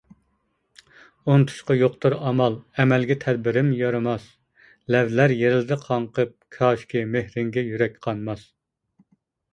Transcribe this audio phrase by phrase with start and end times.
[1.33, 4.25] ئۇنتۇشقا يوقتۇر ئامال، ئەمەلگە تەدبىرىم يارىماس،
[4.95, 8.51] لەۋلەر يېرىلدى قاڭقىپ، كاشكى مېھرىڭگە يۈرەك قانماس!